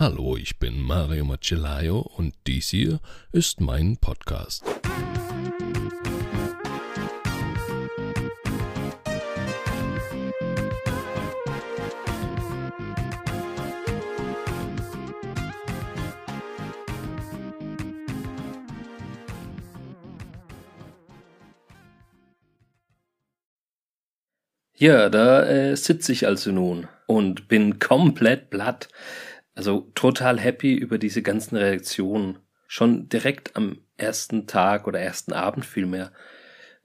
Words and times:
Hallo, 0.00 0.34
ich 0.38 0.58
bin 0.58 0.80
Mario 0.80 1.26
Macellaio 1.26 1.98
und 1.98 2.32
dies 2.46 2.70
hier 2.70 3.00
ist 3.32 3.60
mein 3.60 3.98
Podcast. 3.98 4.64
Ja, 24.78 25.10
da 25.10 25.44
äh, 25.44 25.76
sitze 25.76 26.12
ich 26.12 26.26
also 26.26 26.52
nun 26.52 26.88
und 27.06 27.48
bin 27.48 27.78
komplett 27.78 28.48
platt. 28.48 28.88
Also 29.60 29.90
total 29.94 30.40
happy 30.40 30.72
über 30.72 30.96
diese 30.96 31.20
ganzen 31.20 31.54
Reaktionen. 31.54 32.38
Schon 32.66 33.10
direkt 33.10 33.56
am 33.56 33.76
ersten 33.98 34.46
Tag 34.46 34.86
oder 34.86 35.00
ersten 35.00 35.34
Abend 35.34 35.66
vielmehr. 35.66 36.12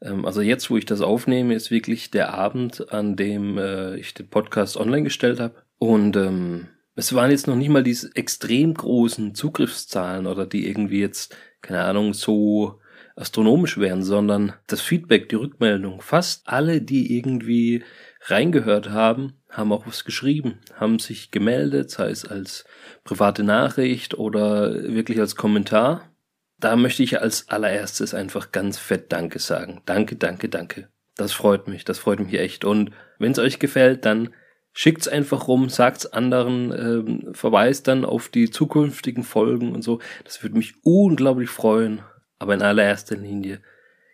Ähm, 0.02 0.26
also 0.26 0.42
jetzt, 0.42 0.70
wo 0.70 0.76
ich 0.76 0.86
das 0.86 1.00
aufnehme, 1.00 1.54
ist 1.54 1.72
wirklich 1.72 2.12
der 2.12 2.34
Abend, 2.34 2.92
an 2.92 3.16
dem 3.16 3.58
äh, 3.58 3.96
ich 3.96 4.14
den 4.14 4.28
Podcast 4.28 4.76
online 4.76 5.04
gestellt 5.04 5.40
habe. 5.40 5.64
Und 5.78 6.18
ähm, 6.18 6.68
es 6.96 7.16
waren 7.16 7.32
jetzt 7.32 7.48
noch 7.48 7.56
nicht 7.56 7.70
mal 7.70 7.82
diese 7.82 8.14
extrem 8.14 8.74
großen 8.74 9.36
Zugriffszahlen 9.36 10.28
oder 10.28 10.46
die 10.46 10.68
irgendwie 10.68 11.00
jetzt, 11.00 11.34
keine 11.62 11.82
Ahnung, 11.82 12.14
so 12.14 12.82
astronomisch 13.16 13.78
wären, 13.78 14.04
sondern 14.04 14.54
das 14.68 14.82
Feedback, 14.82 15.30
die 15.30 15.36
Rückmeldung. 15.36 16.02
Fast 16.02 16.48
alle, 16.48 16.82
die 16.82 17.18
irgendwie 17.18 17.84
reingehört 18.26 18.90
haben, 18.90 19.34
haben 19.50 19.72
auch 19.72 19.88
was 19.88 20.04
geschrieben, 20.04 20.60
haben 20.74 21.00
sich 21.00 21.32
gemeldet, 21.32 21.92
sei 21.92 22.10
es 22.10 22.26
als 22.26 22.66
private 23.04 23.44
Nachricht 23.44 24.16
oder 24.16 24.74
wirklich 24.94 25.20
als 25.20 25.36
Kommentar. 25.36 26.12
Da 26.60 26.76
möchte 26.76 27.04
ich 27.04 27.22
als 27.22 27.50
allererstes 27.50 28.14
einfach 28.14 28.52
ganz 28.52 28.78
fett 28.78 29.12
Danke 29.12 29.40
sagen. 29.40 29.82
Danke, 29.86 30.16
danke, 30.16 30.50
danke. 30.50 30.90
Das 31.16 31.32
freut 31.32 31.68
mich, 31.68 31.86
das 31.86 32.00
freut 32.00 32.20
mich 32.20 32.34
echt. 32.34 32.66
Und 32.66 32.92
wenn 33.20 33.32
es 33.32 33.40
euch 33.40 33.60
gefällt, 33.60 34.06
dann 34.06 34.34
schickt's 34.74 35.08
einfach 35.08 35.48
rum, 35.48 35.70
sagt's 35.70 36.06
anderen, 36.06 36.74
ähm, 36.74 37.34
verweist 37.34 37.88
dann 37.88 38.04
auf 38.04 38.28
die 38.28 38.50
zukünftigen 38.50 39.24
Folgen 39.24 39.74
und 39.74 39.84
so. 39.84 40.00
Das 40.26 40.44
würde 40.44 40.58
mich 40.58 40.74
unglaublich 40.84 41.50
freuen. 41.50 42.02
Aber 42.40 42.54
in 42.54 42.62
allererster 42.62 43.16
Linie 43.16 43.62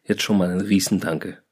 jetzt 0.03 0.21
schon 0.21 0.37
mal 0.37 0.49
ein 0.49 0.61
Riesendanke. 0.61 1.43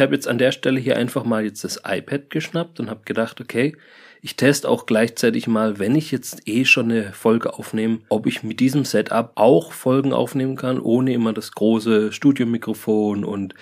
Habe 0.00 0.14
jetzt 0.14 0.28
an 0.28 0.38
der 0.38 0.52
Stelle 0.52 0.80
hier 0.80 0.96
einfach 0.96 1.24
mal 1.24 1.44
jetzt 1.44 1.64
das 1.64 1.82
iPad 1.84 2.30
geschnappt 2.30 2.80
und 2.80 2.90
habe 2.90 3.02
gedacht, 3.04 3.40
okay, 3.40 3.76
ich 4.22 4.36
teste 4.36 4.68
auch 4.68 4.84
gleichzeitig 4.84 5.46
mal, 5.46 5.78
wenn 5.78 5.94
ich 5.94 6.10
jetzt 6.10 6.46
eh 6.46 6.64
schon 6.64 6.90
eine 6.90 7.12
Folge 7.12 7.54
aufnehme, 7.54 8.00
ob 8.10 8.26
ich 8.26 8.42
mit 8.42 8.60
diesem 8.60 8.84
Setup 8.84 9.32
auch 9.36 9.72
Folgen 9.72 10.12
aufnehmen 10.12 10.56
kann, 10.56 10.78
ohne 10.78 11.14
immer 11.14 11.32
das 11.32 11.52
große 11.52 12.12
Studiomikrofon 12.12 13.24
und 13.24 13.54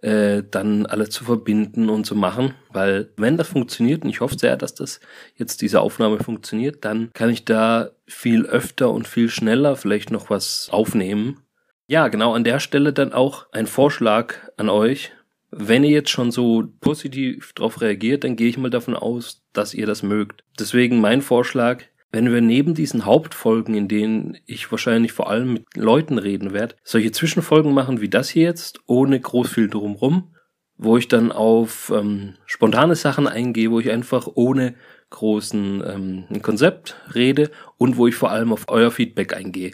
äh, 0.00 0.42
dann 0.50 0.86
alle 0.86 1.08
zu 1.08 1.24
verbinden 1.24 1.90
und 1.90 2.06
zu 2.06 2.14
machen. 2.14 2.54
Weil 2.72 3.10
wenn 3.16 3.36
das 3.36 3.48
funktioniert, 3.48 4.04
und 4.04 4.10
ich 4.10 4.20
hoffe 4.20 4.38
sehr, 4.38 4.56
dass 4.56 4.74
das 4.74 5.00
jetzt 5.34 5.60
diese 5.60 5.80
Aufnahme 5.80 6.18
funktioniert, 6.18 6.84
dann 6.84 7.10
kann 7.12 7.30
ich 7.30 7.44
da 7.44 7.90
viel 8.06 8.46
öfter 8.46 8.90
und 8.90 9.06
viel 9.06 9.28
schneller 9.28 9.76
vielleicht 9.76 10.10
noch 10.10 10.30
was 10.30 10.68
aufnehmen. 10.70 11.42
Ja, 11.88 12.08
genau 12.08 12.34
an 12.34 12.42
der 12.42 12.58
Stelle 12.58 12.92
dann 12.92 13.12
auch 13.12 13.46
ein 13.52 13.66
Vorschlag 13.66 14.34
an 14.56 14.68
euch 14.68 15.12
wenn 15.58 15.84
ihr 15.84 15.90
jetzt 15.90 16.10
schon 16.10 16.30
so 16.30 16.64
positiv 16.80 17.52
darauf 17.54 17.80
reagiert, 17.80 18.24
dann 18.24 18.36
gehe 18.36 18.48
ich 18.48 18.58
mal 18.58 18.70
davon 18.70 18.94
aus, 18.94 19.42
dass 19.52 19.74
ihr 19.74 19.86
das 19.86 20.02
mögt. 20.02 20.44
Deswegen 20.58 21.00
mein 21.00 21.22
Vorschlag, 21.22 21.84
wenn 22.12 22.32
wir 22.32 22.40
neben 22.40 22.74
diesen 22.74 23.04
Hauptfolgen, 23.04 23.74
in 23.74 23.88
denen 23.88 24.38
ich 24.46 24.70
wahrscheinlich 24.70 25.12
vor 25.12 25.30
allem 25.30 25.54
mit 25.54 25.64
Leuten 25.74 26.18
reden 26.18 26.52
werde, 26.52 26.76
solche 26.84 27.12
Zwischenfolgen 27.12 27.72
machen 27.72 28.00
wie 28.00 28.08
das 28.08 28.28
hier 28.28 28.44
jetzt, 28.44 28.80
ohne 28.86 29.18
groß 29.18 29.48
viel 29.48 29.68
drumrum, 29.68 30.34
wo 30.76 30.98
ich 30.98 31.08
dann 31.08 31.32
auf 31.32 31.92
ähm, 31.94 32.34
spontane 32.44 32.94
Sachen 32.94 33.26
eingehe, 33.26 33.70
wo 33.70 33.80
ich 33.80 33.90
einfach 33.90 34.28
ohne 34.34 34.74
großen 35.10 35.82
ähm, 35.86 36.42
Konzept 36.42 36.96
rede 37.14 37.50
und 37.78 37.96
wo 37.96 38.06
ich 38.06 38.14
vor 38.14 38.30
allem 38.30 38.52
auf 38.52 38.64
euer 38.68 38.90
Feedback 38.90 39.34
eingehe. 39.34 39.70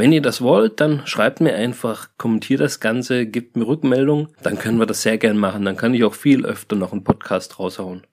Wenn 0.00 0.12
ihr 0.12 0.22
das 0.22 0.40
wollt, 0.40 0.80
dann 0.80 1.02
schreibt 1.06 1.42
mir 1.42 1.54
einfach, 1.54 2.08
kommentiert 2.16 2.60
das 2.60 2.80
Ganze, 2.80 3.26
gebt 3.26 3.54
mir 3.54 3.66
Rückmeldung, 3.66 4.28
dann 4.42 4.58
können 4.58 4.78
wir 4.78 4.86
das 4.86 5.02
sehr 5.02 5.18
gern 5.18 5.36
machen. 5.36 5.66
Dann 5.66 5.76
kann 5.76 5.92
ich 5.92 6.04
auch 6.04 6.14
viel 6.14 6.46
öfter 6.46 6.74
noch 6.74 6.92
einen 6.92 7.04
Podcast 7.04 7.58
raushauen. 7.58 8.06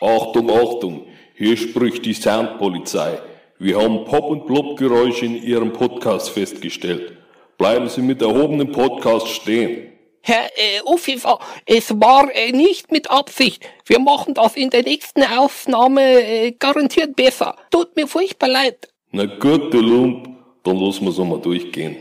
Achtung, 0.00 0.50
Achtung, 0.50 1.06
hier 1.36 1.56
spricht 1.56 2.04
die 2.04 2.14
Soundpolizei. 2.14 3.20
Wir 3.60 3.80
haben 3.80 4.06
Pop- 4.06 4.28
und 4.28 4.44
Plop-Geräusche 4.46 5.26
in 5.26 5.40
Ihrem 5.40 5.72
Podcast 5.72 6.30
festgestellt. 6.30 7.16
Bleiben 7.58 7.88
Sie 7.88 8.02
mit 8.02 8.20
erhobenem 8.20 8.72
Podcast 8.72 9.28
stehen. 9.28 9.92
Herr 10.22 10.50
äh, 10.56 10.82
Uffifer, 10.84 11.38
es 11.64 11.92
war 12.00 12.28
äh, 12.34 12.50
nicht 12.50 12.90
mit 12.90 13.08
Absicht. 13.08 13.62
Wir 13.84 14.00
machen 14.00 14.34
das 14.34 14.56
in 14.56 14.70
der 14.70 14.82
nächsten 14.82 15.22
Aufnahme 15.22 16.02
äh, 16.02 16.50
garantiert 16.50 17.14
besser. 17.14 17.54
Tut 17.70 17.94
mir 17.94 18.08
furchtbar 18.08 18.48
leid. 18.48 18.88
Na 19.16 19.24
gut, 19.24 19.72
du 19.72 19.80
Lump, 19.80 20.28
dann 20.62 20.76
lassen 20.76 21.06
wir's 21.06 21.18
einmal 21.18 21.40
durchgehen. 21.40 21.96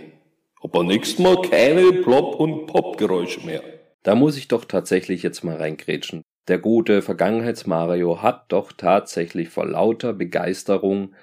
Aber 0.62 0.84
nächstes 0.84 1.18
Mal 1.18 1.42
keine 1.44 1.94
Plop- 2.04 2.36
und 2.42 2.66
Pop-Geräusche 2.66 3.40
mehr. 3.46 3.64
Da 4.04 4.16
muss 4.16 4.36
ich 4.36 4.50
doch 4.50 4.66
tatsächlich 4.66 5.24
jetzt 5.24 5.42
mal 5.42 5.56
reingrätschen. 5.56 6.24
Der 6.50 6.58
gute 6.58 7.02
Vergangenheits-Mario 7.02 8.22
hat 8.22 8.52
doch 8.52 8.74
tatsächlich 8.74 9.48
vor 9.48 9.66
lauter 9.66 10.12
Begeisterung 10.12 11.16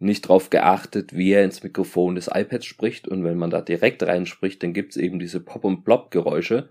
nicht 0.00 0.24
darauf 0.24 0.50
geachtet, 0.50 1.16
wie 1.16 1.30
er 1.30 1.44
ins 1.44 1.62
Mikrofon 1.62 2.16
des 2.16 2.26
iPads 2.26 2.66
spricht 2.66 3.06
und 3.06 3.22
wenn 3.22 3.38
man 3.38 3.50
da 3.50 3.60
direkt 3.60 4.02
reinspricht, 4.02 4.64
dann 4.64 4.72
gibt's 4.72 4.96
eben 4.96 5.20
diese 5.20 5.38
Pop- 5.38 5.62
und 5.62 5.84
Plop-Geräusche. 5.84 6.70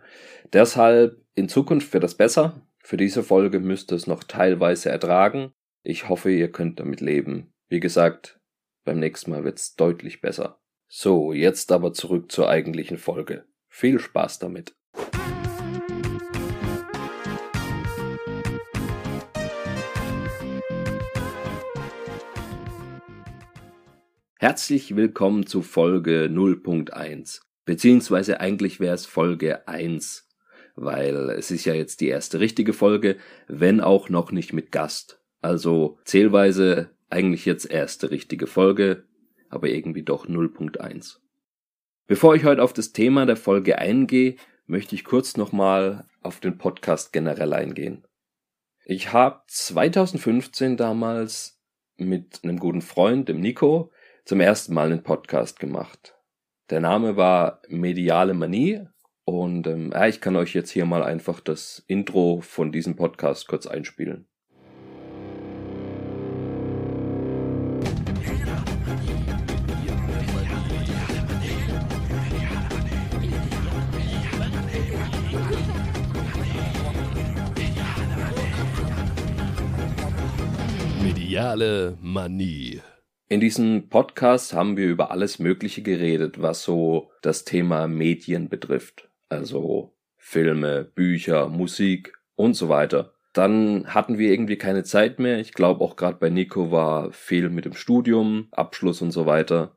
Deshalb 0.52 1.22
in 1.34 1.48
Zukunft 1.48 1.94
wird 1.94 2.04
das 2.04 2.16
besser. 2.16 2.62
Für 2.80 2.98
diese 2.98 3.24
Folge 3.24 3.62
müsst 3.62 3.94
ihr 3.94 3.96
es 3.96 4.06
noch 4.06 4.26
teilweise 4.26 4.90
ertragen. 4.90 5.54
Ich 5.82 6.10
hoffe, 6.10 6.30
ihr 6.30 6.52
könnt 6.52 6.82
damit 6.82 7.00
leben. 7.00 7.54
Wie 7.70 7.80
gesagt, 7.80 8.38
beim 8.86 9.00
nächsten 9.00 9.32
Mal 9.32 9.44
wird's 9.44 9.76
deutlich 9.76 10.22
besser. 10.22 10.62
So, 10.88 11.34
jetzt 11.34 11.72
aber 11.72 11.92
zurück 11.92 12.32
zur 12.32 12.48
eigentlichen 12.48 12.98
Folge. 12.98 13.46
Viel 13.68 14.00
Spaß 14.00 14.40
damit. 14.40 14.76
Herzlich 24.38 24.96
willkommen 24.96 25.48
zu 25.48 25.64
Folge 25.64 26.30
0.1. 26.32 27.42
Beziehungsweise 27.66 28.40
eigentlich 28.40 28.80
wäre 28.80 28.94
es 28.94 29.08
Folge 29.08 29.68
1, 29.68 30.30
weil 30.76 31.32
es 31.32 31.50
ist 31.50 31.66
ja 31.66 31.74
jetzt 31.74 32.00
die 32.00 32.10
erste 32.10 32.40
richtige 32.40 32.74
Folge, 32.74 33.18
wenn 33.48 33.82
auch 33.82 34.10
noch 34.10 34.32
nicht 34.32 34.54
mit 34.54 34.72
Gast. 34.72 35.20
Also 35.42 35.98
zählweise 36.06 36.95
eigentlich 37.10 37.46
jetzt 37.46 37.70
erste 37.70 38.12
richtige 38.12 38.48
Folge, 38.48 39.06
aber 39.50 39.70
irgendwie 39.70 40.04
doch 40.04 40.28
0.1. 40.28 41.18
Bevor 42.08 42.36
ich 42.36 42.44
heute 42.46 42.62
auf 42.62 42.74
das 42.74 42.94
Thema 42.94 43.26
der 43.26 43.38
Folge 43.38 43.80
eingehe, 43.80 44.36
möchte 44.68 44.96
ich 44.96 45.04
kurz 45.04 45.38
nochmal 45.38 46.08
auf 46.22 46.40
den 46.40 46.58
Podcast 46.58 47.14
generell 47.14 47.54
eingehen. 47.54 48.06
Ich 48.86 49.14
habe 49.14 49.42
2015 49.48 50.78
damals 50.78 51.60
mit 51.98 52.42
einem 52.44 52.60
guten 52.60 52.82
Freund, 52.82 53.30
dem 53.30 53.40
Nico, 53.40 53.92
zum 54.26 54.40
ersten 54.40 54.74
Mal 54.74 54.92
einen 54.92 55.04
Podcast 55.04 55.60
gemacht. 55.60 56.16
Der 56.70 56.80
Name 56.80 57.16
war 57.16 57.62
Mediale 57.68 58.34
Manie 58.34 58.82
und 59.24 59.66
ähm, 59.68 59.92
ja, 59.92 60.08
ich 60.08 60.22
kann 60.22 60.36
euch 60.36 60.54
jetzt 60.54 60.72
hier 60.72 60.86
mal 60.86 61.04
einfach 61.04 61.40
das 61.40 61.84
Intro 61.88 62.42
von 62.42 62.72
diesem 62.72 62.96
Podcast 62.96 63.48
kurz 63.48 63.66
einspielen. 63.66 64.28
Mediale 81.36 81.98
Manie. 82.00 82.80
In 83.28 83.42
diesem 83.42 83.90
Podcast 83.90 84.54
haben 84.54 84.78
wir 84.78 84.88
über 84.88 85.12
alles 85.12 85.38
Mögliche 85.38 85.82
geredet, 85.82 86.42
was 86.42 86.64
so 86.64 87.12
das 87.22 87.44
Thema 87.44 87.90
Medien 87.90 88.48
betrifft. 88.48 89.10
Also 89.28 89.98
Filme, 90.16 90.86
Bücher, 90.86 91.50
Musik 91.50 92.14
und 92.36 92.54
so 92.54 92.70
weiter. 92.70 93.16
Dann 93.34 93.94
hatten 93.94 94.18
wir 94.18 94.32
irgendwie 94.32 94.56
keine 94.56 94.86
Zeit 94.86 95.20
mehr. 95.20 95.40
Ich 95.40 95.52
glaube 95.52 95.84
auch 95.84 95.98
gerade 95.98 96.20
bei 96.20 96.30
Nico 96.30 96.72
war 96.72 97.12
viel 97.12 97.50
mit 97.50 97.66
dem 97.66 97.74
Studium, 97.74 98.48
Abschluss 98.52 99.02
und 99.02 99.12
so 99.12 99.26
weiter. 99.26 99.76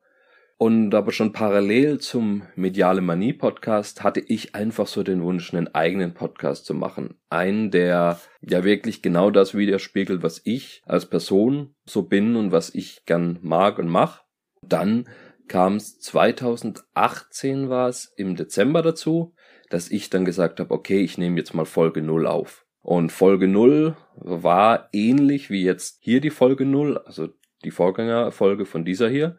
Und 0.61 0.93
aber 0.93 1.13
schon 1.13 1.33
parallel 1.33 1.99
zum 2.01 2.43
Mediale 2.57 3.01
Manie 3.01 3.33
Podcast 3.33 4.03
hatte 4.03 4.19
ich 4.19 4.57
einfach 4.57 4.89
so 4.89 5.05
den 5.05 5.23
Wunsch, 5.23 5.55
einen 5.55 5.73
eigenen 5.73 6.15
Podcast 6.15 6.67
zu 6.67 6.75
machen. 6.75 7.15
Einen, 7.31 7.71
der 7.71 8.19
ja 8.41 8.65
wirklich 8.65 9.01
genau 9.01 9.31
das 9.31 9.55
widerspiegelt, 9.55 10.25
was 10.25 10.41
ich 10.45 10.83
als 10.85 11.07
Person 11.07 11.77
so 11.85 12.03
bin 12.03 12.35
und 12.35 12.51
was 12.51 12.75
ich 12.75 13.05
gern 13.07 13.39
mag 13.41 13.79
und 13.79 13.87
mach. 13.87 14.25
Dann 14.61 15.09
kam 15.47 15.77
es 15.77 16.01
2018 16.01 17.69
war 17.69 17.89
es 17.89 18.13
im 18.17 18.35
Dezember 18.35 18.83
dazu, 18.83 19.35
dass 19.71 19.93
ich 19.93 20.11
dann 20.11 20.25
gesagt 20.25 20.59
habe, 20.59 20.75
okay, 20.75 21.03
ich 21.03 21.19
nehme 21.19 21.37
jetzt 21.39 21.55
mal 21.55 21.67
Folge 21.67 22.03
0 22.03 22.27
auf. 22.27 22.67
Und 22.81 23.13
Folge 23.13 23.47
0 23.47 23.97
war 24.17 24.89
ähnlich 24.93 25.51
wie 25.51 25.63
jetzt 25.63 25.99
hier 26.01 26.21
die 26.21 26.31
Folge 26.31 26.67
0, 26.67 26.99
also 26.99 27.29
die 27.65 27.71
Vorgängerfolge 27.71 28.67
von 28.67 28.85
dieser 28.85 29.09
hier. 29.09 29.39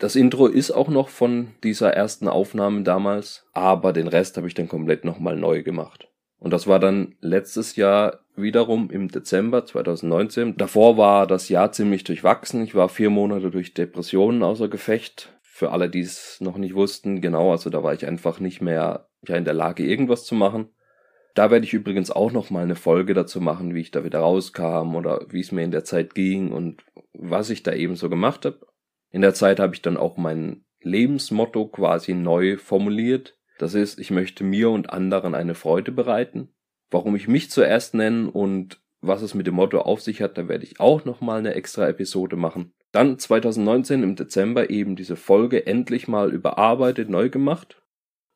Das 0.00 0.16
Intro 0.16 0.46
ist 0.46 0.70
auch 0.70 0.88
noch 0.88 1.10
von 1.10 1.48
dieser 1.62 1.92
ersten 1.92 2.26
Aufnahme 2.26 2.84
damals, 2.84 3.46
aber 3.52 3.92
den 3.92 4.08
Rest 4.08 4.38
habe 4.38 4.46
ich 4.46 4.54
dann 4.54 4.66
komplett 4.66 5.04
nochmal 5.04 5.36
neu 5.36 5.62
gemacht. 5.62 6.08
Und 6.38 6.54
das 6.54 6.66
war 6.66 6.80
dann 6.80 7.16
letztes 7.20 7.76
Jahr 7.76 8.20
wiederum 8.34 8.88
im 8.88 9.08
Dezember 9.08 9.66
2019. 9.66 10.56
Davor 10.56 10.96
war 10.96 11.26
das 11.26 11.50
Jahr 11.50 11.72
ziemlich 11.72 12.02
durchwachsen. 12.04 12.62
Ich 12.64 12.74
war 12.74 12.88
vier 12.88 13.10
Monate 13.10 13.50
durch 13.50 13.74
Depressionen 13.74 14.42
außer 14.42 14.68
Gefecht. 14.68 15.38
Für 15.42 15.70
alle, 15.70 15.90
die 15.90 16.00
es 16.00 16.40
noch 16.40 16.56
nicht 16.56 16.74
wussten, 16.74 17.20
genau, 17.20 17.50
also 17.50 17.68
da 17.68 17.82
war 17.82 17.92
ich 17.92 18.06
einfach 18.06 18.40
nicht 18.40 18.62
mehr 18.62 19.06
ja, 19.28 19.36
in 19.36 19.44
der 19.44 19.52
Lage, 19.52 19.84
irgendwas 19.84 20.24
zu 20.24 20.34
machen. 20.34 20.70
Da 21.34 21.50
werde 21.50 21.66
ich 21.66 21.74
übrigens 21.74 22.10
auch 22.10 22.32
noch 22.32 22.48
mal 22.48 22.62
eine 22.62 22.74
Folge 22.74 23.12
dazu 23.12 23.42
machen, 23.42 23.74
wie 23.74 23.82
ich 23.82 23.90
da 23.90 24.02
wieder 24.02 24.20
rauskam 24.20 24.94
oder 24.94 25.26
wie 25.28 25.40
es 25.40 25.52
mir 25.52 25.62
in 25.62 25.72
der 25.72 25.84
Zeit 25.84 26.14
ging 26.14 26.52
und 26.52 26.82
was 27.12 27.50
ich 27.50 27.62
da 27.62 27.74
eben 27.74 27.96
so 27.96 28.08
gemacht 28.08 28.46
habe. 28.46 28.60
In 29.10 29.22
der 29.22 29.34
Zeit 29.34 29.60
habe 29.60 29.74
ich 29.74 29.82
dann 29.82 29.96
auch 29.96 30.16
mein 30.16 30.64
Lebensmotto 30.82 31.66
quasi 31.66 32.14
neu 32.14 32.56
formuliert. 32.56 33.36
Das 33.58 33.74
ist, 33.74 33.98
ich 33.98 34.10
möchte 34.10 34.44
mir 34.44 34.70
und 34.70 34.90
anderen 34.90 35.34
eine 35.34 35.54
Freude 35.54 35.92
bereiten. 35.92 36.48
Warum 36.90 37.14
ich 37.16 37.28
mich 37.28 37.50
zuerst 37.50 37.94
nenne 37.94 38.30
und 38.30 38.80
was 39.00 39.22
es 39.22 39.34
mit 39.34 39.46
dem 39.46 39.54
Motto 39.54 39.80
auf 39.80 40.00
sich 40.00 40.20
hat, 40.20 40.36
da 40.36 40.48
werde 40.48 40.64
ich 40.64 40.80
auch 40.80 41.04
nochmal 41.04 41.38
eine 41.38 41.54
extra 41.54 41.88
Episode 41.88 42.36
machen. 42.36 42.72
Dann 42.92 43.18
2019 43.18 44.02
im 44.02 44.16
Dezember 44.16 44.70
eben 44.70 44.96
diese 44.96 45.16
Folge 45.16 45.66
endlich 45.66 46.08
mal 46.08 46.32
überarbeitet, 46.32 47.08
neu 47.08 47.30
gemacht. 47.30 47.80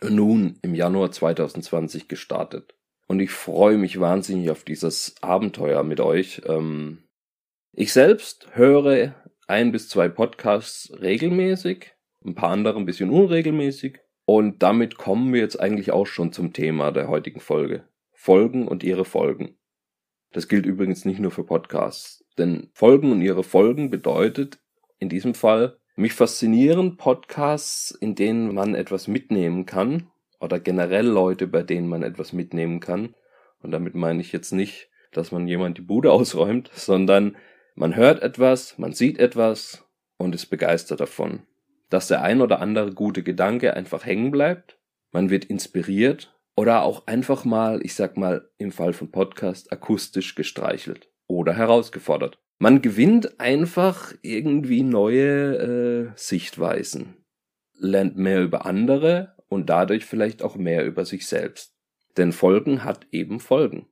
Nun 0.03 0.59
im 0.62 0.75
Januar 0.75 1.11
2020 1.11 2.09
gestartet. 2.09 2.75
Und 3.06 3.20
ich 3.20 3.31
freue 3.31 3.77
mich 3.77 4.00
wahnsinnig 4.00 4.50
auf 4.50 4.65
dieses 4.65 5.17
Abenteuer 5.20 5.82
mit 5.82 6.00
euch. 6.00 6.43
Ähm, 6.47 7.05
ich 7.73 7.93
selbst 7.93 8.49
höre 8.53 9.15
ein 9.46 9.73
bis 9.73 9.88
zwei 9.88 10.08
Podcasts 10.08 10.93
regelmäßig, 11.00 11.93
ein 12.25 12.35
paar 12.35 12.50
andere 12.50 12.79
ein 12.79 12.87
bisschen 12.87 13.11
unregelmäßig. 13.11 13.99
Und 14.26 14.62
damit 14.62 14.96
kommen 14.96 15.32
wir 15.35 15.41
jetzt 15.41 15.61
eigentlich 15.61 15.93
auch 15.93 16.06
schon 16.06 16.32
zum 16.32 16.52
Thema 16.52 16.93
der 16.93 17.08
heutigen 17.08 17.41
Folge. 17.41 17.87
Folgen 18.12 18.67
und 18.67 18.82
ihre 18.82 19.05
Folgen. 19.05 19.58
Das 20.32 20.49
gilt 20.49 20.64
übrigens 20.64 21.05
nicht 21.05 21.20
nur 21.20 21.31
für 21.31 21.44
Podcasts. 21.44 22.25
Denn 22.38 22.70
Folgen 22.73 23.12
und 23.12 23.20
ihre 23.20 23.44
Folgen 23.44 23.91
bedeutet 23.91 24.58
in 24.99 25.08
diesem 25.08 25.35
Fall, 25.35 25.79
mich 25.96 26.14
faszinieren 26.14 26.96
Podcasts, 26.96 27.91
in 27.91 28.14
denen 28.14 28.55
man 28.55 28.75
etwas 28.75 29.06
mitnehmen 29.06 29.67
kann 29.67 30.11
oder 30.41 30.58
generell 30.58 31.06
Leute, 31.06 31.46
bei 31.46 31.62
denen 31.62 31.88
man 31.88 32.02
etwas 32.02 32.32
mitnehmen 32.32 32.81
kann. 32.81 33.14
Und 33.61 33.70
damit 33.70 33.94
meine 33.94 34.20
ich 34.20 34.32
jetzt 34.32 34.52
nicht, 34.52 34.91
dass 35.12 35.31
man 35.31 35.46
jemand 35.46 35.79
die 35.79 35.82
Bude 35.82 36.11
ausräumt, 36.12 36.70
sondern 36.75 37.37
man 37.75 37.97
hört 37.97 38.23
etwas, 38.23 38.79
man 38.79 38.93
sieht 38.93 39.19
etwas 39.19 39.85
und 40.17 40.35
ist 40.35 40.47
begeistert 40.47 41.00
davon. 41.00 41.43
Dass 41.91 42.09
der 42.09 42.23
ein 42.23 42.41
oder 42.41 42.61
andere 42.61 42.93
gute 42.93 43.23
Gedanke 43.23 43.75
einfach 43.75 44.06
hängen 44.06 44.31
bleibt, 44.31 44.79
man 45.12 45.31
wird 45.31 45.44
inspiriert 45.44 46.35
oder 46.56 46.82
auch 46.82 47.06
einfach 47.06 47.44
mal, 47.44 47.81
ich 47.85 47.94
sag 47.94 48.17
mal 48.17 48.49
im 48.59 48.73
Fall 48.73 48.93
von 48.93 49.11
Podcast, 49.11 49.73
akustisch 49.73 50.35
gestreichelt 50.35 51.11
oder 51.26 51.55
herausgefordert. 51.55 52.38
Man 52.59 52.82
gewinnt 52.82 53.41
einfach 53.41 54.15
irgendwie 54.23 54.82
neue 54.82 55.56
äh, 55.56 56.12
Sichtweisen, 56.17 57.25
lernt 57.79 58.17
mehr 58.17 58.43
über 58.43 58.67
andere 58.67 59.35
und 59.49 59.69
dadurch 59.69 60.05
vielleicht 60.05 60.43
auch 60.43 60.56
mehr 60.56 60.85
über 60.87 61.05
sich 61.05 61.27
selbst. 61.27 61.75
Denn 62.17 62.32
Folgen 62.32 62.85
hat 62.85 63.06
eben 63.11 63.41
Folgen. 63.41 63.87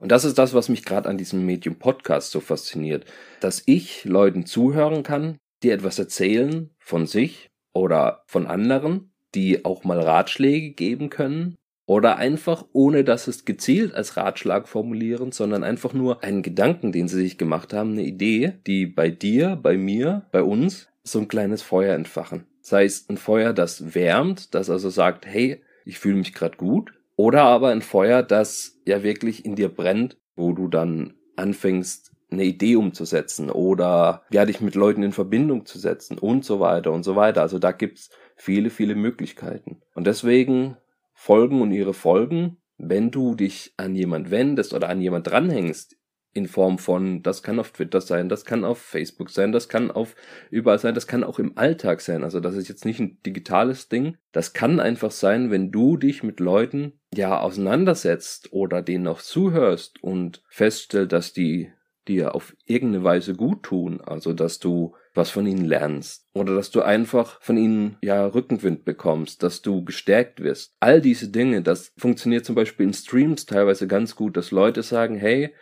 Und 0.00 0.10
das 0.10 0.24
ist 0.24 0.38
das, 0.38 0.54
was 0.54 0.70
mich 0.70 0.84
gerade 0.84 1.08
an 1.08 1.18
diesem 1.18 1.44
Medium 1.44 1.76
Podcast 1.76 2.30
so 2.32 2.40
fasziniert, 2.40 3.04
dass 3.40 3.62
ich 3.66 4.04
Leuten 4.04 4.46
zuhören 4.46 5.02
kann, 5.02 5.36
die 5.62 5.70
etwas 5.70 5.98
erzählen 5.98 6.70
von 6.78 7.06
sich 7.06 7.50
oder 7.74 8.24
von 8.26 8.46
anderen, 8.46 9.12
die 9.34 9.64
auch 9.64 9.84
mal 9.84 10.00
Ratschläge 10.00 10.70
geben 10.70 11.10
können 11.10 11.56
oder 11.84 12.16
einfach, 12.16 12.64
ohne 12.72 13.04
dass 13.04 13.28
es 13.28 13.44
gezielt 13.44 13.94
als 13.94 14.16
Ratschlag 14.16 14.68
formulieren, 14.68 15.32
sondern 15.32 15.62
einfach 15.64 15.92
nur 15.92 16.24
einen 16.24 16.42
Gedanken, 16.42 16.92
den 16.92 17.06
sie 17.06 17.20
sich 17.20 17.36
gemacht 17.36 17.74
haben, 17.74 17.92
eine 17.92 18.04
Idee, 18.04 18.54
die 18.66 18.86
bei 18.86 19.10
dir, 19.10 19.56
bei 19.56 19.76
mir, 19.76 20.26
bei 20.32 20.42
uns 20.42 20.88
so 21.02 21.18
ein 21.18 21.28
kleines 21.28 21.60
Feuer 21.60 21.94
entfachen. 21.94 22.46
Sei 22.62 22.84
es 22.84 23.08
ein 23.10 23.18
Feuer, 23.18 23.52
das 23.52 23.94
wärmt, 23.94 24.54
das 24.54 24.70
also 24.70 24.88
sagt, 24.88 25.26
hey, 25.26 25.62
ich 25.84 25.98
fühle 25.98 26.16
mich 26.16 26.32
gerade 26.32 26.56
gut, 26.56 26.92
oder 27.20 27.42
aber 27.42 27.68
ein 27.68 27.82
Feuer, 27.82 28.22
das 28.22 28.80
ja 28.86 29.02
wirklich 29.02 29.44
in 29.44 29.54
dir 29.54 29.68
brennt, 29.68 30.16
wo 30.36 30.54
du 30.54 30.68
dann 30.68 31.12
anfängst, 31.36 32.12
eine 32.30 32.44
Idee 32.44 32.76
umzusetzen 32.76 33.50
oder 33.50 34.22
ja, 34.30 34.46
dich 34.46 34.62
mit 34.62 34.74
Leuten 34.74 35.02
in 35.02 35.12
Verbindung 35.12 35.66
zu 35.66 35.78
setzen 35.78 36.18
und 36.18 36.46
so 36.46 36.60
weiter 36.60 36.92
und 36.92 37.02
so 37.02 37.16
weiter. 37.16 37.42
Also 37.42 37.58
da 37.58 37.72
gibt's 37.72 38.08
viele, 38.36 38.70
viele 38.70 38.94
Möglichkeiten. 38.94 39.82
Und 39.94 40.06
deswegen 40.06 40.78
Folgen 41.12 41.60
und 41.60 41.72
ihre 41.72 41.92
Folgen, 41.92 42.56
wenn 42.78 43.10
du 43.10 43.34
dich 43.34 43.74
an 43.76 43.94
jemand 43.94 44.30
wendest 44.30 44.72
oder 44.72 44.88
an 44.88 45.02
jemand 45.02 45.26
dranhängst, 45.26 45.98
in 46.32 46.46
Form 46.46 46.78
von, 46.78 47.22
das 47.22 47.42
kann 47.42 47.58
auf 47.58 47.72
Twitter 47.72 48.00
sein, 48.00 48.28
das 48.28 48.44
kann 48.44 48.64
auf 48.64 48.78
Facebook 48.78 49.30
sein, 49.30 49.52
das 49.52 49.68
kann 49.68 49.90
auf 49.90 50.14
überall 50.50 50.78
sein, 50.78 50.94
das 50.94 51.06
kann 51.06 51.24
auch 51.24 51.38
im 51.38 51.58
Alltag 51.58 52.00
sein. 52.00 52.22
Also 52.22 52.40
das 52.40 52.54
ist 52.54 52.68
jetzt 52.68 52.84
nicht 52.84 53.00
ein 53.00 53.18
digitales 53.26 53.88
Ding. 53.88 54.16
Das 54.32 54.52
kann 54.52 54.78
einfach 54.78 55.10
sein, 55.10 55.50
wenn 55.50 55.72
du 55.72 55.96
dich 55.96 56.22
mit 56.22 56.38
Leuten 56.40 56.92
ja 57.14 57.40
auseinandersetzt 57.40 58.52
oder 58.52 58.82
denen 58.82 59.08
auch 59.08 59.20
zuhörst 59.20 60.02
und 60.02 60.42
feststellst, 60.48 61.12
dass 61.12 61.32
die 61.32 61.72
dir 62.06 62.34
auf 62.34 62.56
irgendeine 62.64 63.04
Weise 63.04 63.34
gut 63.34 63.64
tun. 63.64 64.00
Also 64.00 64.32
dass 64.32 64.58
du 64.58 64.94
was 65.14 65.30
von 65.30 65.46
ihnen 65.46 65.64
lernst 65.64 66.28
oder 66.34 66.54
dass 66.54 66.70
du 66.70 66.82
einfach 66.82 67.40
von 67.42 67.56
ihnen 67.56 67.96
ja 68.00 68.26
Rückenwind 68.26 68.84
bekommst, 68.84 69.42
dass 69.42 69.62
du 69.62 69.84
gestärkt 69.84 70.40
wirst. 70.40 70.76
All 70.78 71.00
diese 71.00 71.28
Dinge, 71.28 71.62
das 71.62 71.92
funktioniert 71.96 72.44
zum 72.44 72.54
Beispiel 72.54 72.86
in 72.86 72.94
Streams 72.94 73.46
teilweise 73.46 73.88
ganz 73.88 74.14
gut, 74.14 74.36
dass 74.36 74.50
Leute 74.50 74.82
sagen, 74.82 75.16
hey, 75.16 75.52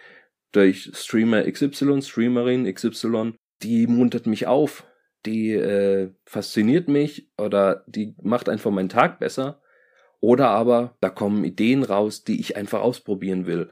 durch 0.53 0.91
Streamer 0.95 1.51
XY, 1.51 2.03
Streamerin 2.03 2.73
XY, 2.73 3.35
die 3.63 3.87
muntert 3.87 4.27
mich 4.27 4.47
auf, 4.47 4.85
die 5.27 5.53
äh, 5.53 6.11
fasziniert 6.25 6.89
mich 6.89 7.29
oder 7.37 7.85
die 7.87 8.15
macht 8.23 8.49
einfach 8.49 8.71
meinen 8.71 8.89
Tag 8.89 9.19
besser. 9.19 9.61
Oder 10.21 10.49
aber 10.49 10.97
da 11.01 11.11
kommen 11.11 11.45
Ideen 11.45 11.85
raus, 11.85 12.25
die 12.25 12.41
ich 12.41 12.57
einfach 12.57 12.81
ausprobieren 12.81 13.47
will. 13.47 13.71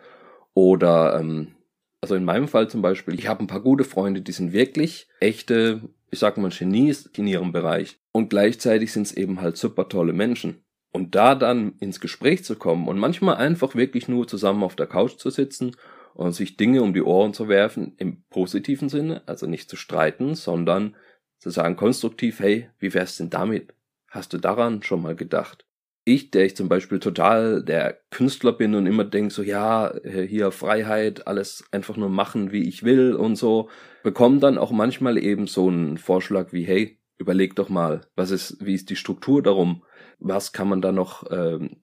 Oder, 0.55 1.19
ähm, 1.19 1.57
also 2.01 2.15
in 2.15 2.25
meinem 2.25 2.47
Fall 2.47 2.69
zum 2.69 2.83
Beispiel, 2.83 3.19
ich 3.19 3.27
habe 3.27 3.43
ein 3.43 3.49
paar 3.49 3.63
gute 3.63 3.85
Freunde, 3.85 4.21
die 4.21 4.33
sind 4.33 4.53
wirklich 4.53 5.09
echte, 5.19 5.81
ich 6.11 6.21
sag 6.21 6.37
mal, 6.37 6.51
Genies 6.51 7.07
in 7.07 7.27
ihrem 7.27 7.53
Bereich. 7.53 7.99
Und 8.13 8.31
gleichzeitig 8.31 8.93
sind 8.93 9.07
es 9.07 9.17
eben 9.17 9.41
halt 9.41 9.57
super 9.57 9.89
tolle 9.89 10.13
Menschen. 10.13 10.63
Und 10.93 11.15
da 11.15 11.35
dann 11.35 11.75
ins 11.81 12.01
Gespräch 12.01 12.45
zu 12.45 12.57
kommen 12.57 12.89
und 12.89 12.99
manchmal 12.99 13.37
einfach 13.37 13.75
wirklich 13.75 14.09
nur 14.09 14.27
zusammen 14.29 14.63
auf 14.63 14.77
der 14.77 14.87
Couch 14.87 15.17
zu 15.19 15.31
sitzen 15.31 15.77
und 16.17 16.33
sich 16.33 16.57
Dinge 16.57 16.83
um 16.83 16.95
die 16.95 17.03
Ohren 17.03 17.35
zu 17.35 17.49
werfen 17.49 17.95
im 17.99 18.23
positiven 18.31 18.89
Sinne, 18.89 19.23
also 19.27 19.47
nicht 19.47 19.69
zu 19.69 19.77
streiten, 19.77 20.35
sondern 20.35 20.97
zu 21.39 21.51
sagen 21.51 21.77
konstruktiv, 21.77 22.41
hey, 22.41 22.71
wie 22.79 22.95
wär's 22.95 23.19
denn 23.19 23.29
damit? 23.29 23.75
Hast 24.09 24.33
du 24.33 24.39
daran 24.39 24.83
schon 24.83 25.03
mal 25.03 25.15
gedacht? 25.15 25.67
Ich, 26.05 26.31
der 26.31 26.47
ich 26.47 26.57
zum 26.57 26.71
Beispiel 26.71 27.01
total 27.01 27.63
der 27.63 28.01
Künstler 28.11 28.53
bin 28.53 28.75
und 28.75 28.87
immer 28.87 29.05
denke 29.05 29.35
so, 29.35 29.43
ja, 29.43 29.89
äh, 30.05 30.27
hier 30.27 30.53
Freiheit, 30.53 31.27
alles 31.27 31.65
einfach 31.71 31.97
nur 31.97 32.09
machen, 32.09 32.51
wie 32.51 32.67
ich 32.67 32.83
will 32.83 33.13
und 33.15 33.37
so, 33.37 33.69
bekomme 34.03 34.39
dann 34.39 34.57
auch 34.57 34.71
manchmal 34.71 35.19
eben 35.19 35.47
so 35.47 35.69
einen 35.69 35.99
Vorschlag 35.99 36.53
wie, 36.53 36.63
hey, 36.63 36.99
überleg 37.19 37.57
doch 37.57 37.69
mal, 37.69 38.03
was 38.15 38.31
ist, 38.31 38.65
wie 38.65 38.75
ist 38.75 38.89
die 38.89 38.97
Struktur 38.97 39.43
darum? 39.43 39.83
Was 40.19 40.53
kann 40.53 40.69
man 40.69 40.81
da 40.81 40.93
noch 40.93 41.31
ähm, 41.31 41.83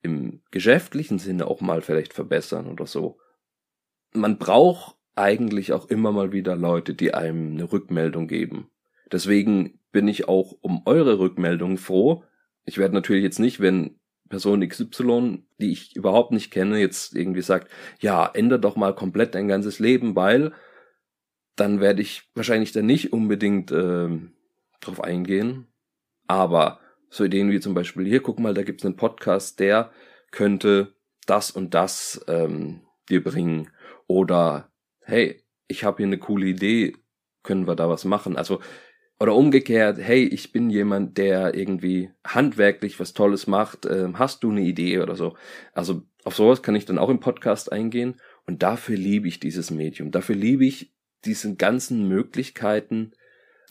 im 0.00 0.40
geschäftlichen 0.50 1.18
Sinne 1.18 1.46
auch 1.46 1.60
mal 1.60 1.82
vielleicht 1.82 2.14
verbessern 2.14 2.68
oder 2.68 2.86
so? 2.86 3.18
Man 4.12 4.38
braucht 4.38 4.96
eigentlich 5.14 5.72
auch 5.72 5.88
immer 5.88 6.12
mal 6.12 6.32
wieder 6.32 6.56
Leute, 6.56 6.94
die 6.94 7.14
einem 7.14 7.52
eine 7.52 7.72
Rückmeldung 7.72 8.28
geben. 8.28 8.70
Deswegen 9.10 9.80
bin 9.90 10.06
ich 10.06 10.28
auch 10.28 10.52
um 10.60 10.82
eure 10.84 11.18
Rückmeldung 11.18 11.78
froh. 11.78 12.24
Ich 12.64 12.78
werde 12.78 12.94
natürlich 12.94 13.24
jetzt 13.24 13.40
nicht, 13.40 13.60
wenn 13.60 13.98
Person 14.28 14.66
XY, 14.66 15.42
die 15.58 15.72
ich 15.72 15.96
überhaupt 15.96 16.32
nicht 16.32 16.50
kenne, 16.50 16.78
jetzt 16.78 17.16
irgendwie 17.16 17.42
sagt, 17.42 17.70
ja, 18.00 18.26
ändere 18.26 18.60
doch 18.60 18.76
mal 18.76 18.94
komplett 18.94 19.34
dein 19.34 19.48
ganzes 19.48 19.78
Leben, 19.78 20.14
weil 20.14 20.52
dann 21.56 21.80
werde 21.80 22.02
ich 22.02 22.30
wahrscheinlich 22.34 22.72
dann 22.72 22.86
nicht 22.86 23.12
unbedingt 23.12 23.72
äh, 23.72 24.08
drauf 24.80 25.02
eingehen. 25.02 25.66
Aber 26.26 26.78
so 27.10 27.24
Ideen 27.24 27.50
wie 27.50 27.60
zum 27.60 27.74
Beispiel, 27.74 28.06
hier 28.06 28.22
guck 28.22 28.38
mal, 28.38 28.54
da 28.54 28.62
gibt's 28.62 28.84
einen 28.84 28.96
Podcast, 28.96 29.58
der 29.60 29.90
könnte 30.30 30.94
das 31.26 31.50
und 31.50 31.74
das 31.74 32.24
ähm, 32.28 32.82
dir 33.08 33.24
bringen. 33.24 33.70
Oder 34.08 34.72
hey, 35.04 35.44
ich 35.68 35.84
habe 35.84 35.98
hier 35.98 36.06
eine 36.06 36.18
coole 36.18 36.46
Idee, 36.46 36.96
können 37.44 37.68
wir 37.68 37.76
da 37.76 37.88
was 37.88 38.04
machen? 38.04 38.36
Also 38.36 38.60
oder 39.20 39.34
umgekehrt, 39.34 39.98
hey, 39.98 40.24
ich 40.24 40.52
bin 40.52 40.70
jemand, 40.70 41.18
der 41.18 41.54
irgendwie 41.54 42.10
handwerklich 42.24 43.00
was 43.00 43.14
Tolles 43.14 43.46
macht, 43.46 43.84
äh, 43.84 44.08
hast 44.14 44.44
du 44.44 44.50
eine 44.50 44.62
Idee 44.62 45.00
oder 45.00 45.16
so. 45.16 45.36
Also 45.72 46.02
auf 46.24 46.36
sowas 46.36 46.62
kann 46.62 46.76
ich 46.76 46.84
dann 46.84 46.98
auch 46.98 47.08
im 47.08 47.20
Podcast 47.20 47.72
eingehen 47.72 48.16
und 48.46 48.62
dafür 48.62 48.96
liebe 48.96 49.28
ich 49.28 49.40
dieses 49.40 49.70
Medium. 49.70 50.10
Dafür 50.10 50.36
liebe 50.36 50.64
ich 50.64 50.94
diese 51.24 51.56
ganzen 51.56 52.06
Möglichkeiten, 52.06 53.12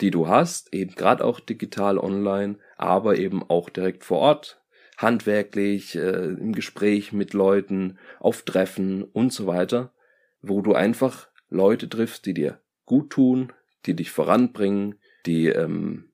die 0.01 0.12
du 0.12 0.27
hast, 0.27 0.74
eben 0.74 0.96
gerade 0.96 1.24
auch 1.24 1.39
digital 1.39 1.98
online, 1.98 2.60
aber 2.75 3.17
eben 3.17 3.41
auch 3.41 3.70
direkt 3.70 4.03
vor 4.03 4.20
Ort, 4.20 4.62
handwerklich, 4.98 5.96
äh, 5.96 6.25
im 6.25 6.53
Gespräch 6.53 7.13
mit 7.13 7.34
Leuten, 7.34 8.00
auf 8.20 8.41
Treffen 8.41 9.03
und 9.03 9.32
so 9.32 9.48
weiter, 9.48 9.94
wo 10.41 10.62
du 10.62 10.74
einfach 10.74 11.29
Leute 11.50 11.89
triffst, 11.89 12.25
die 12.25 12.34
dir 12.34 12.62
gut 12.86 13.12
tun, 13.12 13.53
die 13.86 13.96
dich 13.96 14.12
voranbringen, 14.12 14.96
die 15.25 15.48
ähm, 15.48 16.12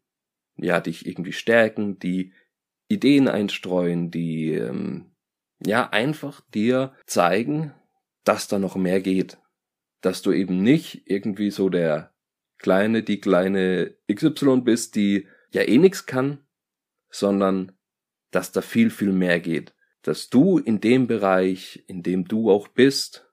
ja 0.58 0.80
dich 0.80 1.06
irgendwie 1.06 1.34
stärken, 1.34 2.00
die 2.00 2.34
Ideen 2.88 3.28
einstreuen, 3.28 4.12
die 4.12 4.54
ähm, 4.54 5.12
ja 5.66 5.90
einfach 5.90 6.42
dir 6.54 6.94
zeigen, 7.06 7.74
dass 8.24 8.48
da 8.48 8.60
noch 8.60 8.76
mehr 8.76 9.02
geht, 9.02 9.38
dass 10.02 10.22
du 10.22 10.32
eben 10.32 10.62
nicht 10.62 11.04
irgendwie 11.06 11.52
so 11.52 11.70
der 11.70 12.14
kleine, 12.58 13.04
die 13.04 13.20
kleine 13.20 13.96
XY 14.12 14.62
bist, 14.62 14.96
die 14.96 15.28
ja 15.52 15.62
eh 15.62 15.78
nix 15.78 16.06
kann, 16.06 16.40
sondern 17.10 17.74
dass 18.32 18.52
da 18.52 18.62
viel, 18.62 18.90
viel 18.90 19.12
mehr 19.12 19.40
geht. 19.40 19.74
Dass 20.02 20.30
du 20.30 20.58
in 20.58 20.82
dem 20.82 21.08
Bereich, 21.08 21.84
in 21.88 22.04
dem 22.04 22.28
du 22.28 22.52
auch 22.52 22.68
bist, 22.68 23.30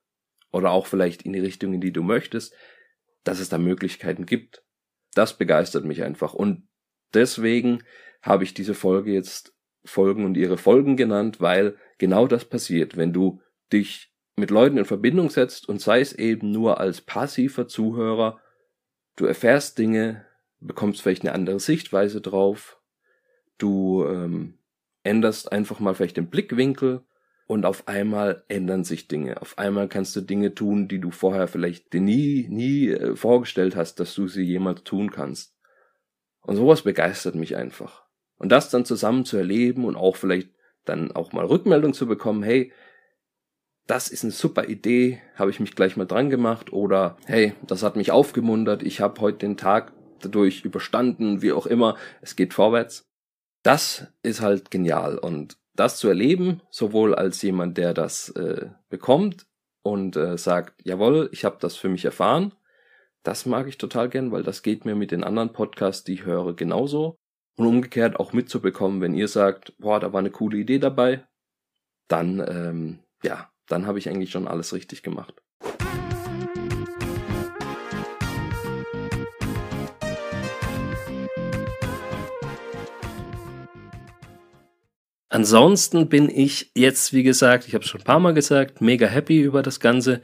oder 0.53 0.71
auch 0.71 0.87
vielleicht 0.87 1.23
in 1.23 1.33
die 1.33 1.41
Richtung, 1.41 1.75
in 1.75 1.81
die 1.81 1.93
du 1.93 2.03
möchtest, 2.03 2.55
dass 3.25 3.41
es 3.41 3.49
da 3.49 3.59
Möglichkeiten 3.59 4.27
gibt. 4.27 4.63
Das 5.15 5.37
begeistert 5.37 5.85
mich 5.85 6.03
einfach. 6.03 6.35
Und 6.35 6.69
deswegen 7.15 7.83
habe 8.23 8.45
ich 8.45 8.55
diese 8.55 8.75
Folge 8.75 9.13
jetzt 9.13 9.55
Folgen 9.85 10.25
und 10.25 10.37
ihre 10.37 10.59
Folgen 10.59 10.97
genannt, 10.97 11.41
weil 11.41 11.77
genau 11.99 12.27
das 12.27 12.45
passiert, 12.45 12.97
wenn 12.97 13.13
du 13.13 13.41
dich 13.73 14.13
mit 14.37 14.51
Leuten 14.51 14.77
in 14.77 14.85
Verbindung 14.85 15.31
setzt 15.31 15.69
und 15.69 15.81
sei 15.81 16.01
es 16.01 16.13
eben 16.13 16.51
nur 16.51 16.81
als 16.81 17.01
passiver 17.01 17.67
Zuhörer 17.67 18.41
Du 19.21 19.27
erfährst 19.27 19.77
Dinge, 19.77 20.25
bekommst 20.61 21.03
vielleicht 21.03 21.25
eine 21.25 21.35
andere 21.35 21.61
Sichtweise 21.61 22.23
drauf. 22.23 22.81
Du 23.59 24.03
ähm, 24.07 24.59
änderst 25.03 25.53
einfach 25.53 25.79
mal 25.79 25.95
vielleicht 25.95 26.17
den 26.17 26.31
Blickwinkel 26.31 27.05
und 27.51 27.67
auf 27.67 27.89
einmal 27.89 28.45
ändern 28.47 28.85
sich 28.85 29.09
Dinge. 29.09 29.43
Auf 29.43 29.59
einmal 29.59 29.89
kannst 29.89 30.15
du 30.15 30.21
Dinge 30.21 30.55
tun, 30.55 30.87
die 30.87 31.01
du 31.01 31.11
vorher 31.11 31.49
vielleicht 31.49 31.93
dir 31.93 32.01
nie, 32.01 32.47
nie 32.49 32.91
äh, 32.91 33.17
vorgestellt 33.17 33.75
hast, 33.75 33.99
dass 33.99 34.15
du 34.15 34.29
sie 34.29 34.45
jemals 34.45 34.85
tun 34.85 35.11
kannst. 35.11 35.57
Und 36.43 36.55
sowas 36.55 36.83
begeistert 36.83 37.35
mich 37.35 37.57
einfach. 37.57 38.05
Und 38.39 38.53
das 38.53 38.71
dann 38.71 38.85
zusammen 38.85 39.25
zu 39.25 39.37
erleben 39.37 39.85
und 39.85 39.97
auch 39.97 40.15
vielleicht 40.15 40.51
dann 40.85 41.11
auch 41.11 41.33
mal 41.33 41.45
Rückmeldung 41.45 41.93
zu 41.93 42.07
bekommen, 42.07 42.45
hey, 42.45 42.73
das 43.89 44.11
ist 44.11 44.23
eine 44.23 44.33
super 44.33 44.69
Idee, 44.69 45.21
habe 45.35 45.51
ich 45.51 45.59
mich 45.59 45.75
gleich 45.75 45.97
mal 45.97 46.07
dran 46.07 46.31
gemacht 46.31 46.73
oder 46.73 47.17
hey, 47.27 47.55
das 47.67 47.83
hat 47.83 47.97
mich 47.97 48.13
aufgemuntert, 48.13 48.85
ich 48.85 49.01
habe 49.01 49.21
heute 49.21 49.39
den 49.39 49.57
Tag 49.57 49.93
dadurch 50.21 50.65
überstanden, 50.65 51.43
wie 51.43 51.51
auch 51.51 51.67
immer, 51.67 51.97
es 52.21 52.37
geht 52.37 52.55
vorwärts. 52.55 53.11
Das 53.65 54.07
ist 54.23 54.41
halt 54.41 54.71
genial 54.71 55.19
und 55.19 55.60
das 55.75 55.99
zu 55.99 56.09
erleben, 56.09 56.63
sowohl 56.71 57.15
als 57.15 57.41
jemand, 57.43 57.79
der 57.79 57.95
das 57.95 58.31
äh, 58.31 58.71
bekommt 58.89 59.47
und 59.83 60.17
äh, 60.17 60.37
sagt, 60.37 60.75
jawohl, 60.85 61.29
ich 61.33 61.45
habe 61.45 61.59
das 61.61 61.77
für 61.77 61.89
mich 61.89 62.05
erfahren, 62.05 62.53
das 63.23 63.47
mag 63.47 63.67
ich 63.69 63.79
total 63.79 64.09
gern, 64.09 64.33
weil 64.33 64.43
das 64.43 64.63
geht 64.63 64.85
mir 64.85 64.95
mit 64.95 65.11
den 65.11 65.25
anderen 65.25 65.53
Podcasts, 65.53 66.05
die 66.05 66.15
ich 66.15 66.25
höre, 66.25 66.55
genauso. 66.55 67.17
Und 67.57 67.67
umgekehrt 67.67 68.19
auch 68.19 68.33
mitzubekommen, 68.33 69.01
wenn 69.03 69.15
ihr 69.15 69.29
sagt, 69.29 69.75
boah, 69.79 70.01
da 70.01 70.13
war 70.13 70.21
eine 70.21 70.31
coole 70.31 70.57
Idee 70.57 70.79
dabei, 70.79 71.27
dann 72.09 72.41
ähm, 72.41 73.01
ja, 73.23 73.51
dann 73.67 73.87
habe 73.87 73.99
ich 73.99 74.09
eigentlich 74.09 74.31
schon 74.31 74.49
alles 74.49 74.73
richtig 74.73 75.03
gemacht. 75.03 75.43
Ansonsten 85.31 86.09
bin 86.09 86.29
ich 86.29 86.73
jetzt, 86.75 87.13
wie 87.13 87.23
gesagt, 87.23 87.69
ich 87.69 87.75
habe 87.75 87.85
es 87.85 87.91
schon 87.91 88.01
ein 88.01 88.05
paar 88.05 88.19
Mal 88.19 88.35
gesagt, 88.35 88.81
mega 88.81 89.07
happy 89.07 89.41
über 89.41 89.63
das 89.63 89.79
Ganze. 89.79 90.21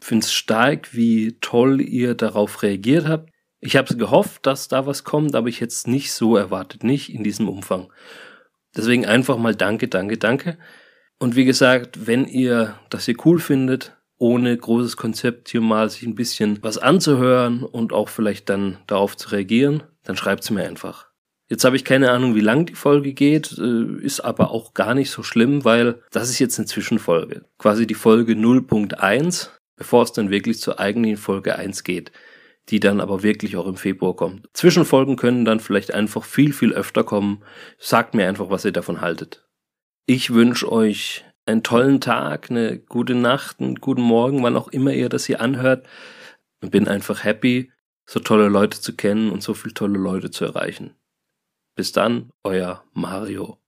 Finde 0.00 0.24
es 0.24 0.32
stark, 0.32 0.94
wie 0.94 1.38
toll 1.40 1.80
ihr 1.80 2.14
darauf 2.14 2.62
reagiert 2.64 3.06
habt. 3.06 3.30
Ich 3.60 3.76
habe 3.76 3.96
gehofft, 3.96 4.44
dass 4.44 4.66
da 4.66 4.84
was 4.84 5.04
kommt, 5.04 5.36
aber 5.36 5.48
ich 5.48 5.60
hätte 5.60 5.72
es 5.72 5.86
nicht 5.86 6.12
so 6.12 6.36
erwartet, 6.36 6.82
nicht 6.82 7.14
in 7.14 7.22
diesem 7.22 7.48
Umfang. 7.48 7.92
Deswegen 8.76 9.06
einfach 9.06 9.38
mal 9.38 9.54
danke, 9.54 9.86
danke, 9.86 10.18
danke. 10.18 10.58
Und 11.20 11.36
wie 11.36 11.44
gesagt, 11.44 12.08
wenn 12.08 12.26
ihr 12.26 12.74
das 12.90 13.04
hier 13.04 13.14
cool 13.24 13.38
findet, 13.38 13.96
ohne 14.18 14.56
großes 14.56 14.96
Konzept 14.96 15.50
hier 15.50 15.60
mal 15.60 15.88
sich 15.88 16.02
ein 16.02 16.16
bisschen 16.16 16.58
was 16.62 16.78
anzuhören 16.78 17.62
und 17.62 17.92
auch 17.92 18.08
vielleicht 18.08 18.48
dann 18.48 18.78
darauf 18.88 19.16
zu 19.16 19.28
reagieren, 19.28 19.84
dann 20.02 20.16
schreibt 20.16 20.42
es 20.42 20.50
mir 20.50 20.66
einfach. 20.66 21.11
Jetzt 21.48 21.64
habe 21.64 21.76
ich 21.76 21.84
keine 21.84 22.10
Ahnung, 22.10 22.34
wie 22.34 22.40
lang 22.40 22.66
die 22.66 22.74
Folge 22.74 23.12
geht, 23.12 23.58
äh, 23.58 24.02
ist 24.02 24.20
aber 24.20 24.50
auch 24.52 24.74
gar 24.74 24.94
nicht 24.94 25.10
so 25.10 25.22
schlimm, 25.22 25.64
weil 25.64 26.00
das 26.10 26.30
ist 26.30 26.38
jetzt 26.38 26.58
eine 26.58 26.66
Zwischenfolge. 26.66 27.44
Quasi 27.58 27.86
die 27.86 27.94
Folge 27.94 28.32
0.1, 28.32 29.50
bevor 29.76 30.02
es 30.02 30.12
dann 30.12 30.30
wirklich 30.30 30.60
zur 30.60 30.80
eigentlichen 30.80 31.18
Folge 31.18 31.56
1 31.56 31.84
geht, 31.84 32.12
die 32.68 32.80
dann 32.80 33.00
aber 33.00 33.22
wirklich 33.22 33.56
auch 33.56 33.66
im 33.66 33.76
Februar 33.76 34.16
kommt. 34.16 34.48
Zwischenfolgen 34.54 35.16
können 35.16 35.44
dann 35.44 35.60
vielleicht 35.60 35.92
einfach 35.92 36.24
viel, 36.24 36.52
viel 36.52 36.72
öfter 36.72 37.04
kommen. 37.04 37.42
Sagt 37.78 38.14
mir 38.14 38.28
einfach, 38.28 38.50
was 38.50 38.64
ihr 38.64 38.72
davon 38.72 39.00
haltet. 39.00 39.46
Ich 40.06 40.32
wünsche 40.32 40.70
euch 40.70 41.24
einen 41.44 41.62
tollen 41.62 42.00
Tag, 42.00 42.50
eine 42.50 42.78
gute 42.78 43.14
Nacht, 43.14 43.60
einen 43.60 43.76
guten 43.76 44.02
Morgen, 44.02 44.42
wann 44.42 44.56
auch 44.56 44.68
immer 44.68 44.92
ihr 44.92 45.08
das 45.08 45.26
hier 45.26 45.40
anhört. 45.40 45.86
Und 46.60 46.70
bin 46.70 46.86
einfach 46.86 47.24
happy, 47.24 47.72
so 48.06 48.20
tolle 48.20 48.48
Leute 48.48 48.80
zu 48.80 48.94
kennen 48.94 49.30
und 49.30 49.42
so 49.42 49.54
viele 49.54 49.74
tolle 49.74 49.98
Leute 49.98 50.30
zu 50.30 50.44
erreichen. 50.44 50.94
Bis 51.74 51.92
dann, 51.92 52.30
euer 52.44 52.84
Mario. 52.92 53.61